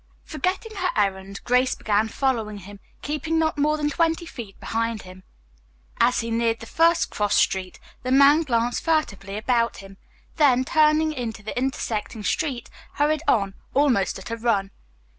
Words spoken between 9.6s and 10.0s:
him,